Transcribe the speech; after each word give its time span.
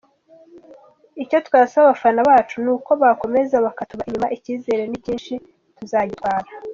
Icyo 1.23 1.37
twasaba 1.47 1.83
abafana 1.87 2.21
bacu 2.29 2.55
ni 2.63 2.69
uko 2.75 2.91
bakomeza 3.01 3.55
bakatuba 3.65 4.05
inyuma, 4.07 4.31
icyizere 4.35 4.83
ni 4.87 4.97
cyinshi 5.05 5.33
tuzagitwara”. 5.77 6.49